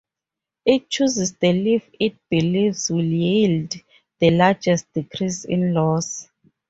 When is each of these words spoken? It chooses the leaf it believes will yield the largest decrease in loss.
It 0.65 0.89
chooses 0.89 1.33
the 1.33 1.53
leaf 1.53 1.87
it 1.99 2.15
believes 2.27 2.89
will 2.89 3.03
yield 3.03 3.75
the 4.17 4.31
largest 4.31 4.91
decrease 4.93 5.45
in 5.45 5.75
loss. 5.75 6.27